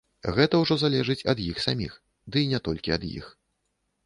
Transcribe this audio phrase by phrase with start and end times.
[0.37, 1.93] Гэта ўжо залежыць ад іх саміх,
[2.37, 3.25] ды і не толькі ад іх.